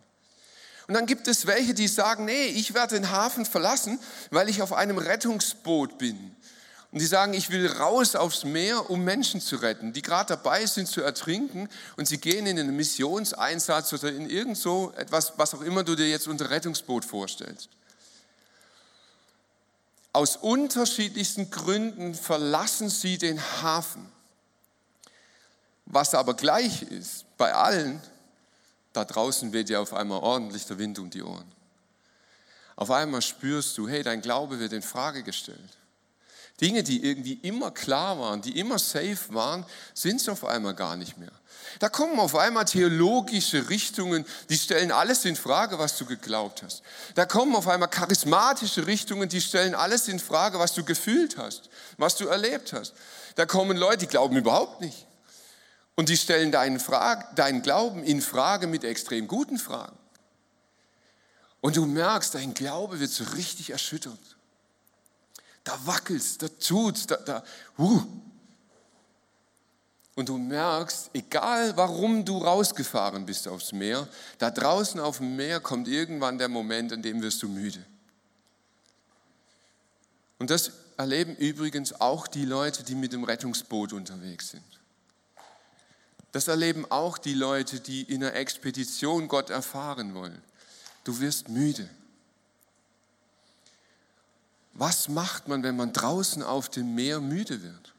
[0.88, 4.62] Und dann gibt es welche, die sagen, nee, ich werde den Hafen verlassen, weil ich
[4.62, 6.36] auf einem Rettungsboot bin.
[6.91, 10.65] Und die sagen, ich will raus aufs Meer, um Menschen zu retten, die gerade dabei
[10.65, 15.54] sind zu ertrinken und sie gehen in einen Missionseinsatz oder in irgend so etwas, was
[15.54, 17.69] auch immer du dir jetzt unter Rettungsboot vorstellst.
[20.13, 24.10] Aus unterschiedlichsten Gründen verlassen sie den Hafen.
[25.86, 28.02] Was aber gleich ist bei allen,
[28.93, 31.52] da draußen weht dir auf einmal ordentlich der Wind um die Ohren.
[32.78, 35.78] Auf einmal spürst du, hey, dein Glaube wird in Frage gestellt.
[36.60, 40.96] Dinge, die irgendwie immer klar waren, die immer safe waren, sind es auf einmal gar
[40.96, 41.32] nicht mehr.
[41.80, 46.82] Da kommen auf einmal theologische Richtungen, die stellen alles in Frage, was du geglaubt hast.
[47.13, 51.70] Da kommen auf einmal charismatische Richtungen, die stellen alles in Frage, was du gefühlt hast,
[51.98, 52.93] was du erlebt hast.
[53.36, 55.06] Da kommen Leute, die glauben überhaupt nicht.
[55.96, 59.98] Und die stellen deinen, Frage, deinen Glauben in Frage mit extrem guten Fragen.
[61.62, 64.37] Und du merkst, dein Glaube wird so richtig erschüttert
[65.67, 67.43] da wackelst, da tut's, da, da,
[67.77, 68.01] uh.
[70.15, 74.08] Und du merkst, egal warum du rausgefahren bist aufs Meer,
[74.39, 77.86] da draußen auf dem Meer kommt irgendwann der Moment, an dem wirst du müde.
[80.39, 84.63] Und das erleben übrigens auch die Leute, die mit dem Rettungsboot unterwegs sind.
[86.32, 90.41] Das erleben auch die Leute, die in einer Expedition Gott erfahren wollen.
[91.03, 91.89] Du wirst müde.
[94.78, 97.96] Was macht man, wenn man draußen auf dem Meer müde wird?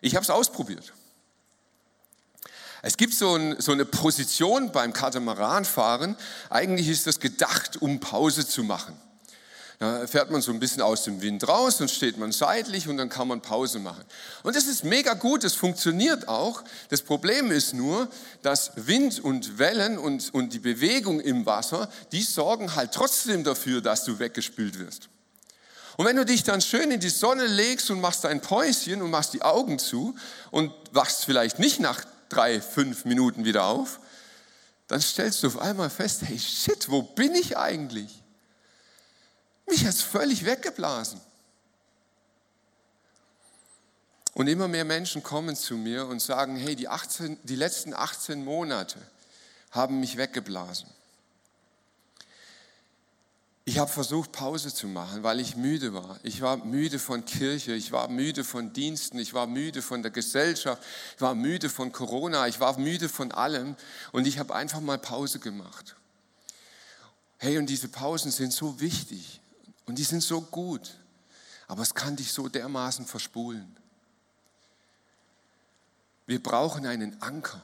[0.00, 0.94] Ich habe es ausprobiert.
[2.80, 6.16] Es gibt so, ein, so, eine Position beim Katamaranfahren.
[6.48, 8.96] Eigentlich ist das gedacht, um Pause zu machen.
[9.82, 12.98] Da fährt man so ein bisschen aus dem Wind raus und steht man seitlich und
[12.98, 14.04] dann kann man Pause machen.
[14.44, 16.62] Und das ist mega gut, das funktioniert auch.
[16.88, 18.08] Das Problem ist nur,
[18.42, 23.80] dass Wind und Wellen und, und die Bewegung im Wasser, die sorgen halt trotzdem dafür,
[23.80, 25.08] dass du weggespült wirst.
[25.96, 29.10] Und wenn du dich dann schön in die Sonne legst und machst dein Päuschen und
[29.10, 30.14] machst die Augen zu
[30.52, 33.98] und wachst vielleicht nicht nach drei, fünf Minuten wieder auf,
[34.86, 38.21] dann stellst du auf einmal fest, hey shit, wo bin ich eigentlich?
[39.72, 41.18] Mich hat es völlig weggeblasen.
[44.34, 48.44] Und immer mehr Menschen kommen zu mir und sagen, hey, die, 18, die letzten 18
[48.44, 48.98] Monate
[49.70, 50.90] haben mich weggeblasen.
[53.64, 56.20] Ich habe versucht, Pause zu machen, weil ich müde war.
[56.22, 60.10] Ich war müde von Kirche, ich war müde von Diensten, ich war müde von der
[60.10, 60.82] Gesellschaft,
[61.14, 63.76] ich war müde von Corona, ich war müde von allem
[64.10, 65.96] und ich habe einfach mal Pause gemacht.
[67.38, 69.41] Hey, und diese Pausen sind so wichtig.
[69.86, 70.96] Und die sind so gut,
[71.66, 73.76] aber es kann dich so dermaßen verspulen.
[76.26, 77.62] Wir brauchen einen Anker.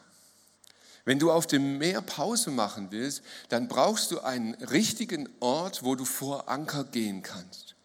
[1.05, 5.95] Wenn du auf dem Meer Pause machen willst, dann brauchst du einen richtigen Ort, wo
[5.95, 7.77] du vor Anker gehen kannst.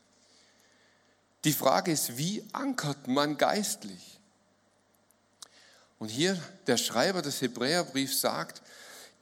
[1.46, 4.20] Die Frage ist, wie ankert man geistlich?
[6.00, 8.62] Und hier der Schreiber des Hebräerbriefs sagt,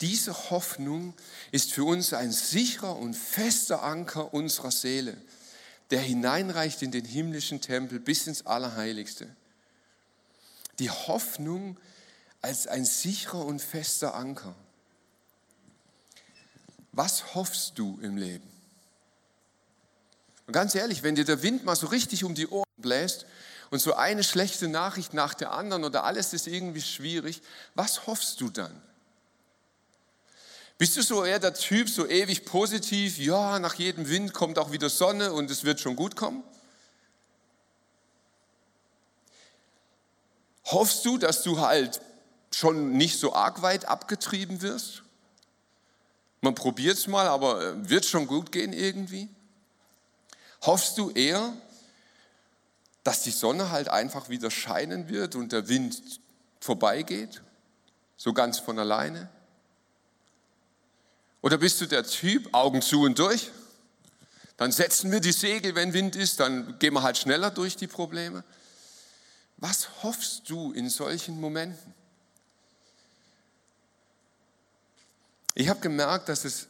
[0.02, 1.14] diese Hoffnung
[1.52, 5.16] ist für uns ein sicherer und fester Anker unserer Seele,
[5.92, 9.28] der hineinreicht in den himmlischen Tempel bis ins Allerheiligste.
[10.80, 11.78] Die Hoffnung
[12.42, 14.56] als ein sicherer und fester Anker.
[16.92, 18.50] Was hoffst du im Leben?
[20.48, 23.26] Und ganz ehrlich, wenn dir der Wind mal so richtig um die Ohren bläst
[23.70, 27.42] und so eine schlechte Nachricht nach der anderen oder alles ist irgendwie schwierig,
[27.76, 28.82] was hoffst du dann?
[30.82, 34.72] Bist du so eher der Typ, so ewig positiv, ja, nach jedem Wind kommt auch
[34.72, 36.44] wieder Sonne und es wird schon gut kommen?
[40.66, 42.02] Hoffst du, dass du halt
[42.52, 45.04] schon nicht so arg weit abgetrieben wirst?
[46.42, 49.30] Man probiert es mal, aber äh, wird schon gut gehen irgendwie?
[50.64, 51.54] Hoffst du eher,
[53.04, 56.02] dass die Sonne halt einfach wieder scheinen wird und der Wind
[56.60, 57.44] vorbeigeht?
[58.18, 59.30] So ganz von alleine?
[61.42, 63.52] Oder bist du der Typ, Augen zu und durch?
[64.58, 67.88] Dann setzen wir die Segel, wenn Wind ist, dann gehen wir halt schneller durch die
[67.88, 68.44] Probleme.
[69.58, 71.96] Was hoffst du in solchen Momenten?
[75.56, 76.68] Ich habe gemerkt, dass es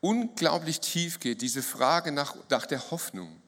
[0.00, 3.40] unglaublich tief geht, diese Frage nach, nach der Hoffnung.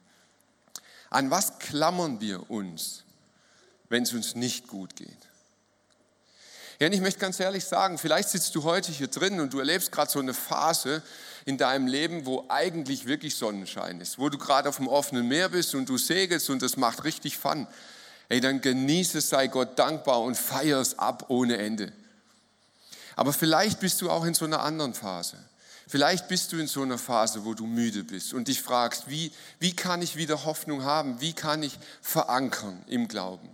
[1.11, 3.05] An was klammern wir uns,
[3.89, 5.30] wenn es uns nicht gut geht?
[6.81, 9.59] Ja, und ich möchte ganz ehrlich sagen, vielleicht sitzt du heute hier drin und du
[9.59, 11.03] erlebst gerade so eine Phase
[11.45, 15.51] in deinem Leben, wo eigentlich wirklich Sonnenschein ist, wo du gerade auf dem offenen Meer
[15.51, 17.66] bist und du segelst und das macht richtig Fun.
[18.31, 21.93] Ey, dann genieße es, sei Gott dankbar und feier es ab ohne Ende.
[23.14, 25.37] Aber vielleicht bist du auch in so einer anderen Phase.
[25.87, 29.33] Vielleicht bist du in so einer Phase, wo du müde bist und dich fragst, wie,
[29.59, 31.21] wie kann ich wieder Hoffnung haben?
[31.21, 33.51] Wie kann ich verankern im Glauben?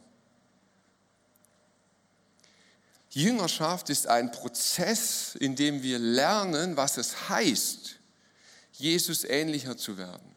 [3.17, 7.97] Jüngerschaft ist ein Prozess, in dem wir lernen, was es heißt,
[8.73, 10.37] Jesus ähnlicher zu werden.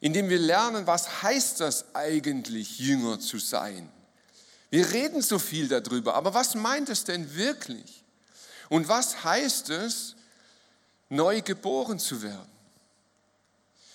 [0.00, 3.92] In dem wir lernen, was heißt das eigentlich, Jünger zu sein.
[4.70, 8.02] Wir reden so viel darüber, aber was meint es denn wirklich?
[8.70, 10.16] Und was heißt es,
[11.10, 12.53] neu geboren zu werden?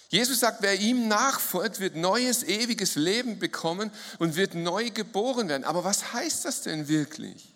[0.10, 5.63] Jesus sagt, wer ihm nachfolgt, wird neues, ewiges Leben bekommen und wird neu geboren werden.
[5.63, 7.54] Aber was heißt das denn wirklich?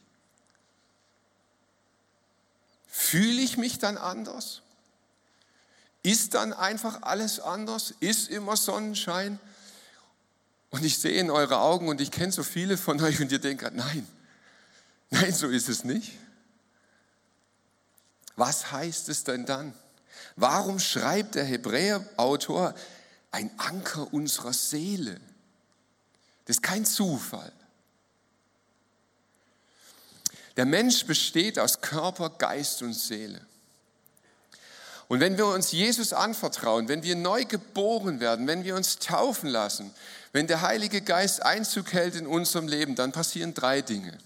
[2.88, 4.62] Fühle ich mich dann anders?
[6.04, 7.96] Ist dann einfach alles anders?
[8.00, 9.40] Ist immer Sonnenschein?
[10.70, 13.40] Und ich sehe in eure Augen und ich kenne so viele von euch und ihr
[13.40, 14.08] denkt, nein,
[15.10, 16.12] nein, so ist es nicht.
[18.36, 19.74] Was heißt es denn dann?
[20.36, 22.74] Warum schreibt der Hebräer-Autor
[23.32, 25.20] ein Anker unserer Seele?
[26.46, 27.52] Das ist kein Zufall.
[30.58, 33.42] Der Mensch besteht aus Körper, Geist und Seele.
[35.08, 39.50] Und wenn wir uns Jesus anvertrauen, wenn wir neu geboren werden, wenn wir uns taufen
[39.50, 39.94] lassen,
[40.32, 44.18] wenn der Heilige Geist Einzug hält in unserem Leben, dann passieren drei Dinge.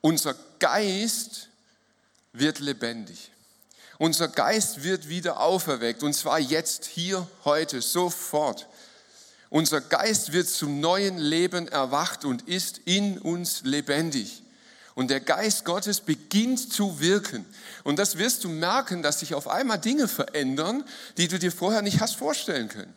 [0.00, 1.48] Unser Geist
[2.32, 3.30] wird lebendig.
[3.98, 8.66] Unser Geist wird wieder auferweckt und zwar jetzt, hier, heute, sofort.
[9.48, 14.42] Unser Geist wird zum neuen Leben erwacht und ist in uns lebendig.
[14.94, 17.44] Und der Geist Gottes beginnt zu wirken.
[17.84, 20.84] Und das wirst du merken, dass sich auf einmal Dinge verändern,
[21.16, 22.94] die du dir vorher nicht hast vorstellen können.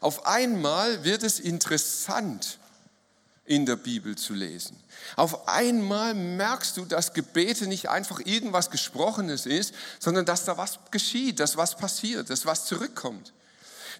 [0.00, 2.58] Auf einmal wird es interessant,
[3.46, 4.76] in der Bibel zu lesen.
[5.16, 10.78] Auf einmal merkst du, dass Gebete nicht einfach irgendwas Gesprochenes ist, sondern dass da was
[10.90, 13.32] geschieht, dass was passiert, dass was zurückkommt.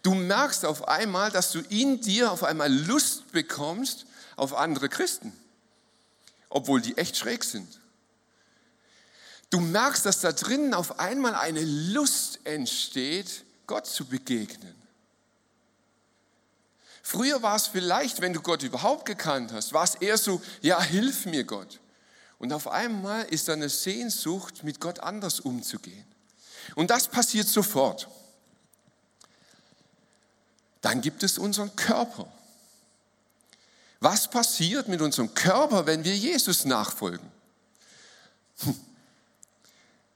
[0.03, 5.33] Du merkst auf einmal, dass du in dir auf einmal Lust bekommst auf andere Christen,
[6.49, 7.81] obwohl die echt schräg sind.
[9.51, 14.75] Du merkst, dass da drinnen auf einmal eine Lust entsteht, Gott zu begegnen.
[17.07, 20.81] Früher war es vielleicht, wenn du Gott überhaupt gekannt hast, war es eher so, ja,
[20.81, 21.79] hilf mir Gott.
[22.39, 26.07] Und auf einmal ist da eine Sehnsucht, mit Gott anders umzugehen.
[26.75, 28.09] Und das passiert sofort.
[30.81, 32.27] Dann gibt es unseren Körper.
[34.01, 37.31] Was passiert mit unserem Körper, wenn wir Jesus nachfolgen?
[38.61, 38.81] Hm.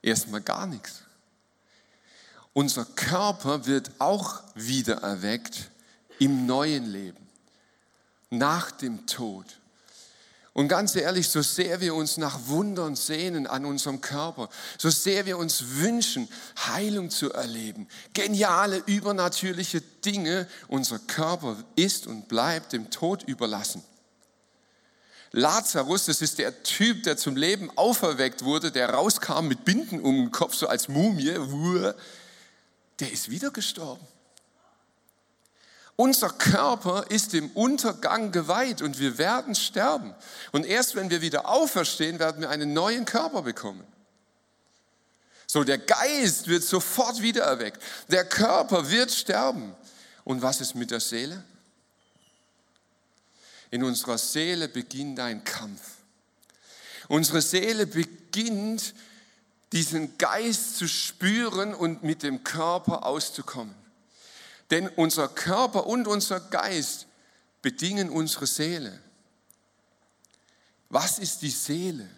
[0.00, 1.02] Erstmal gar nichts.
[2.54, 5.70] Unser Körper wird auch wieder erweckt
[6.18, 7.28] im neuen Leben,
[8.30, 9.46] nach dem Tod.
[10.58, 15.24] Und ganz ehrlich, so sehr wir uns nach Wundern sehnen an unserem Körper, so sehr
[15.24, 16.28] wir uns wünschen,
[16.66, 23.84] Heilung zu erleben, geniale, übernatürliche Dinge, unser Körper ist und bleibt dem Tod überlassen.
[25.30, 30.16] Lazarus, das ist der Typ, der zum Leben auferweckt wurde, der rauskam mit Binden um
[30.16, 31.34] den Kopf, so als Mumie,
[32.98, 34.04] der ist wieder gestorben.
[36.00, 40.14] Unser Körper ist dem Untergang geweiht und wir werden sterben.
[40.52, 43.84] Und erst wenn wir wieder auferstehen, werden wir einen neuen Körper bekommen.
[45.48, 47.82] So, der Geist wird sofort wieder erweckt.
[48.12, 49.74] Der Körper wird sterben.
[50.22, 51.42] Und was ist mit der Seele?
[53.72, 55.82] In unserer Seele beginnt ein Kampf.
[57.08, 58.94] Unsere Seele beginnt,
[59.72, 63.74] diesen Geist zu spüren und mit dem Körper auszukommen.
[64.70, 67.06] Denn unser Körper und unser Geist
[67.62, 69.00] bedingen unsere Seele.
[70.90, 72.08] Was ist die Seele?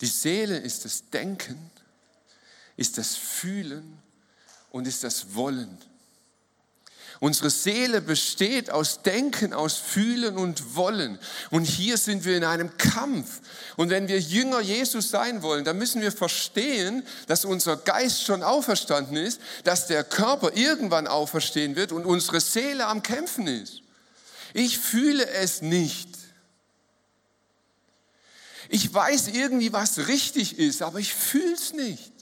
[0.00, 1.70] Die Seele ist das Denken,
[2.76, 4.00] ist das Fühlen
[4.70, 5.78] und ist das Wollen.
[7.20, 11.18] Unsere Seele besteht aus Denken, aus Fühlen und Wollen.
[11.50, 13.40] Und hier sind wir in einem Kampf.
[13.76, 18.44] Und wenn wir Jünger Jesus sein wollen, dann müssen wir verstehen, dass unser Geist schon
[18.44, 23.82] auferstanden ist, dass der Körper irgendwann auferstehen wird und unsere Seele am Kämpfen ist.
[24.54, 26.08] Ich fühle es nicht.
[28.68, 32.12] Ich weiß irgendwie, was richtig ist, aber ich fühle es nicht.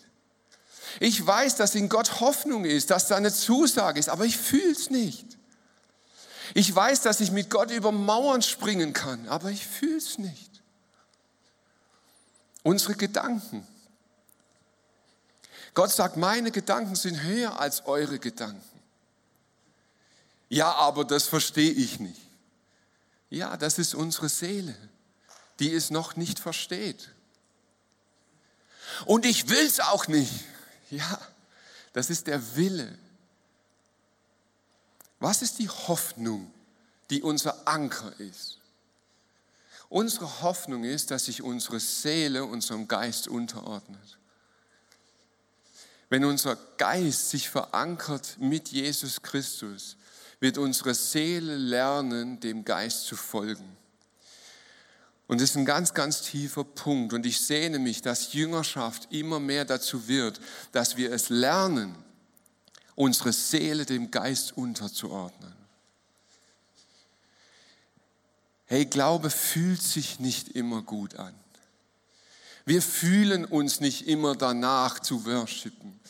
[1.01, 4.73] Ich weiß, dass in Gott Hoffnung ist, dass da eine Zusage ist, aber ich fühle
[4.73, 5.37] es nicht.
[6.55, 10.63] Ich weiß, dass ich mit Gott über Mauern springen kann, aber ich fühle es nicht.
[12.63, 13.67] Unsere Gedanken.
[15.75, 18.63] Gott sagt, meine Gedanken sind höher als eure Gedanken.
[20.49, 22.21] Ja, aber das verstehe ich nicht.
[23.29, 24.75] Ja, das ist unsere Seele,
[25.59, 27.11] die es noch nicht versteht.
[29.05, 30.33] Und ich will es auch nicht.
[30.91, 31.21] Ja,
[31.93, 32.97] das ist der Wille.
[35.19, 36.53] Was ist die Hoffnung,
[37.11, 38.59] die unser Anker ist?
[39.89, 44.19] Unsere Hoffnung ist, dass sich unsere Seele unserem Geist unterordnet.
[46.09, 49.97] Wenn unser Geist sich verankert mit Jesus Christus,
[50.39, 53.77] wird unsere Seele lernen, dem Geist zu folgen.
[55.29, 57.13] Und das ist ein ganz, ganz tiefer Punkt.
[57.13, 60.41] Und ich sehne mich, dass Jüngerschaft immer mehr dazu wird,
[60.73, 61.97] dass wir es lernen,
[62.95, 65.53] unsere Seele dem Geist unterzuordnen.
[68.67, 71.35] Hey, Glaube fühlt sich nicht immer gut an.
[72.65, 76.01] Wir fühlen uns nicht immer danach zu worshipen.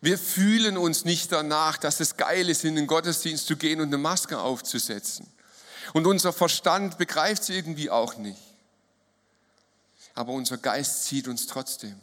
[0.00, 3.88] Wir fühlen uns nicht danach, dass es geil ist, in den Gottesdienst zu gehen und
[3.88, 5.26] eine Maske aufzusetzen.
[5.92, 8.49] Und unser Verstand begreift es irgendwie auch nicht
[10.14, 11.98] aber unser Geist zieht uns trotzdem.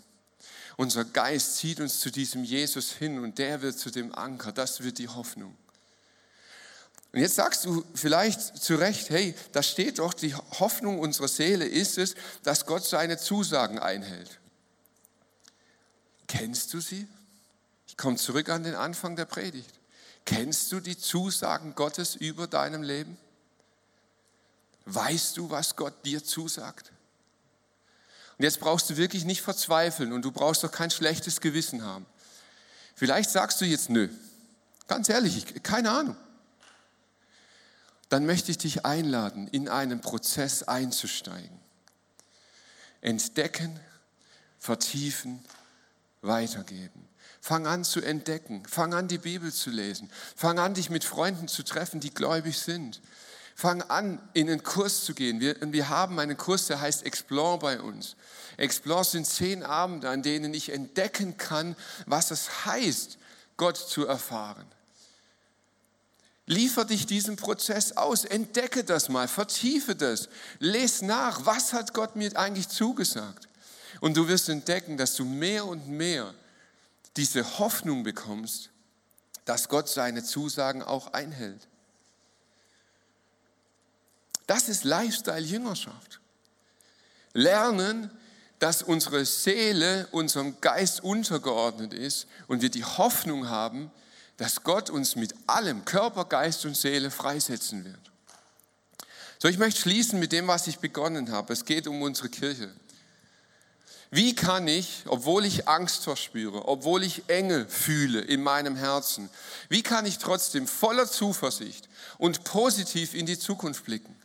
[0.78, 4.52] Unser Geist zieht uns zu diesem Jesus hin und der wird zu dem Anker.
[4.52, 5.58] Das wird die Hoffnung.
[7.14, 11.66] Und jetzt sagst du vielleicht zu Recht, hey, da steht doch, die Hoffnung unserer Seele
[11.66, 14.40] ist es, dass Gott seine Zusagen einhält.
[16.28, 17.08] Kennst du sie?
[17.88, 19.74] Ich komme zurück an den Anfang der Predigt.
[20.26, 23.18] Kennst du die Zusagen Gottes über deinem Leben?
[24.86, 26.92] Weißt du, was Gott dir zusagt?
[28.38, 32.06] Und jetzt brauchst du wirklich nicht verzweifeln und du brauchst doch kein schlechtes Gewissen haben.
[32.96, 34.10] Vielleicht sagst du jetzt, nö,
[34.88, 36.16] ganz ehrlich, ich, keine Ahnung.
[38.10, 41.60] Dann möchte ich dich einladen, in einen Prozess einzusteigen.
[43.02, 43.80] Entdecken,
[44.60, 45.44] vertiefen,
[46.22, 47.08] weitergeben.
[47.42, 48.66] Fang an zu entdecken.
[48.66, 50.10] Fang an, die Bibel zu lesen.
[50.36, 53.02] Fang an, dich mit Freunden zu treffen, die gläubig sind.
[53.60, 55.40] Fang an, in einen Kurs zu gehen.
[55.40, 58.16] Wir, wir haben einen Kurs, der heißt Explore bei uns.
[58.56, 63.18] Explore sind zehn Abende, an denen ich entdecken kann, was es heißt,
[63.58, 64.68] Gott zu erfahren.
[66.46, 70.30] Liefer dich diesem Prozess aus, entdecke das mal, vertiefe das,
[70.60, 73.48] les nach, was hat Gott mir eigentlich zugesagt?
[74.02, 76.32] Und du wirst entdecken, dass du mehr und mehr
[77.16, 78.70] diese Hoffnung bekommst,
[79.46, 81.68] dass Gott seine Zusagen auch einhält.
[84.48, 86.20] Das ist Lifestyle-Jüngerschaft.
[87.34, 88.10] Lernen,
[88.60, 93.92] dass unsere Seele unserem Geist untergeordnet ist und wir die Hoffnung haben,
[94.38, 98.12] dass Gott uns mit allem, Körper, Geist und Seele, freisetzen wird.
[99.40, 101.54] So, ich möchte schließen mit dem, was ich begonnen habe.
[101.54, 102.74] Es geht um unsere Kirche.
[104.10, 109.30] Wie kann ich, obwohl ich Angst verspüre, obwohl ich Enge fühle in meinem Herzen,
[109.70, 114.17] wie kann ich trotzdem voller Zuversicht und positiv in die Zukunft blicken?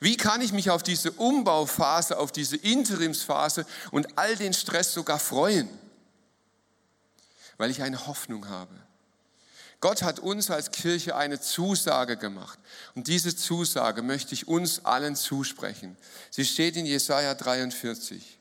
[0.00, 5.18] Wie kann ich mich auf diese Umbauphase, auf diese Interimsphase und all den Stress sogar
[5.18, 5.68] freuen?
[7.56, 8.74] Weil ich eine Hoffnung habe.
[9.80, 12.58] Gott hat uns als Kirche eine Zusage gemacht.
[12.94, 15.96] Und diese Zusage möchte ich uns allen zusprechen.
[16.30, 18.38] Sie steht in Jesaja 43.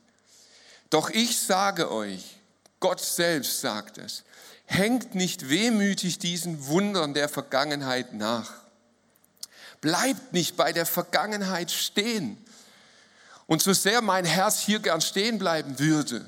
[0.90, 2.38] Doch ich sage euch,
[2.80, 4.24] Gott selbst sagt es,
[4.66, 8.67] hängt nicht wehmütig diesen Wundern der Vergangenheit nach.
[9.82, 12.38] Bleibt nicht bei der Vergangenheit stehen.
[13.46, 16.26] Und so sehr mein Herz hier gern stehen bleiben würde,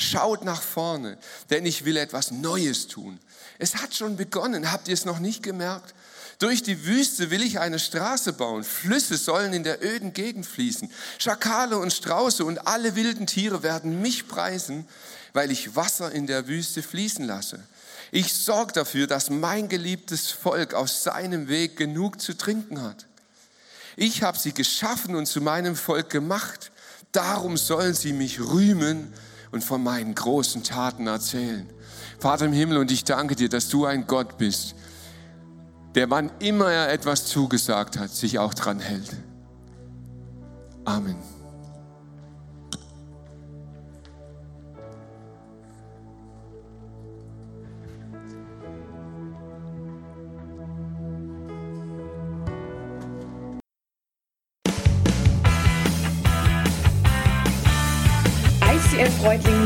[0.00, 1.18] schaut nach vorne,
[1.50, 3.18] denn ich will etwas Neues tun.
[3.58, 4.70] Es hat schon begonnen.
[4.70, 5.94] Habt ihr es noch nicht gemerkt?
[6.38, 8.62] Durch die Wüste will ich eine Straße bauen.
[8.62, 10.88] Flüsse sollen in der öden Gegend fließen.
[11.18, 14.86] Schakale und Strauße und alle wilden Tiere werden mich preisen,
[15.32, 17.60] weil ich Wasser in der Wüste fließen lasse.
[18.12, 23.06] Ich sorge dafür, dass mein geliebtes Volk aus seinem Weg genug zu trinken hat.
[23.96, 26.70] Ich habe sie geschaffen und zu meinem Volk gemacht.
[27.10, 29.12] Darum sollen sie mich rühmen
[29.50, 31.66] und von meinen großen Taten erzählen.
[32.18, 34.74] Vater im Himmel, und ich danke dir, dass du ein Gott bist,
[35.94, 39.16] der wann immer er etwas zugesagt hat, sich auch dran hält.
[40.84, 41.16] Amen.